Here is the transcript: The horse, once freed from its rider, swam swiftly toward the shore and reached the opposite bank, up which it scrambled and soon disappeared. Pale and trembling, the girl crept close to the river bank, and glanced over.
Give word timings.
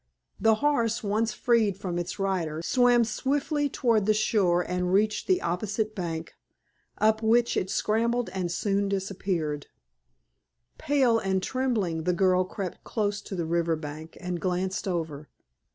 The 0.39 0.55
horse, 0.65 1.03
once 1.03 1.31
freed 1.31 1.77
from 1.77 1.99
its 1.99 2.17
rider, 2.17 2.63
swam 2.63 3.03
swiftly 3.03 3.69
toward 3.69 4.07
the 4.07 4.15
shore 4.15 4.63
and 4.63 4.91
reached 4.91 5.27
the 5.27 5.43
opposite 5.43 5.93
bank, 5.93 6.33
up 6.97 7.21
which 7.21 7.55
it 7.55 7.69
scrambled 7.69 8.27
and 8.33 8.51
soon 8.51 8.89
disappeared. 8.89 9.67
Pale 10.79 11.19
and 11.19 11.43
trembling, 11.43 12.05
the 12.05 12.13
girl 12.13 12.43
crept 12.45 12.83
close 12.83 13.21
to 13.21 13.35
the 13.35 13.45
river 13.45 13.75
bank, 13.75 14.17
and 14.19 14.41
glanced 14.41 14.87
over. 14.87 15.29